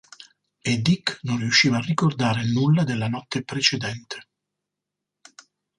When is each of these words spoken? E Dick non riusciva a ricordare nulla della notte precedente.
E 0.63 0.81
Dick 0.81 1.19
non 1.25 1.37
riusciva 1.37 1.77
a 1.77 1.81
ricordare 1.81 2.43
nulla 2.43 2.83
della 2.83 3.07
notte 3.07 3.43
precedente. 3.43 4.29